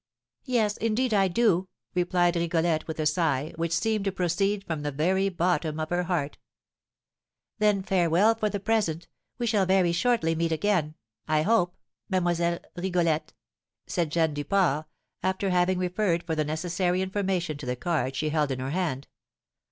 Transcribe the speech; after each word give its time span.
"Yes, 0.45 0.77
indeed, 0.77 1.13
I 1.13 1.27
do," 1.27 1.67
replied 1.93 2.35
Rigolette, 2.35 2.87
with 2.87 2.99
a 2.99 3.05
sigh, 3.05 3.53
which 3.55 3.71
seemed 3.71 4.03
to 4.05 4.11
proceed 4.11 4.63
from 4.63 4.81
the 4.81 4.91
very 4.91 5.29
bottom 5.29 5.79
of 5.79 5.91
her 5.91 6.01
heart. 6.05 6.39
"Then 7.59 7.83
farewell 7.83 8.33
for 8.33 8.49
the 8.49 8.59
present; 8.59 9.07
we 9.37 9.45
shall 9.45 9.67
very 9.67 9.91
shortly 9.91 10.33
meet 10.33 10.51
again, 10.51 10.95
I 11.27 11.43
hope, 11.43 11.75
Mlle. 12.09 12.57
Rigolette!" 12.75 13.33
said 13.85 14.09
Jeanne 14.11 14.33
Duport, 14.33 14.85
after 15.21 15.51
having 15.51 15.77
referred 15.77 16.23
for 16.23 16.33
the 16.33 16.45
necessary 16.45 17.03
information 17.03 17.55
to 17.57 17.67
the 17.67 17.75
card 17.75 18.15
she 18.15 18.29
held 18.29 18.49
in 18.49 18.57
her 18.57 18.71
hand. 18.71 19.07